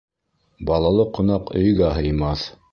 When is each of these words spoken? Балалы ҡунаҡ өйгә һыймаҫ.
Балалы 0.69 1.05
ҡунаҡ 1.19 1.53
өйгә 1.63 1.95
һыймаҫ. 2.01 2.51